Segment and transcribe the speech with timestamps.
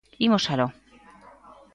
[0.25, 0.67] Imos aló!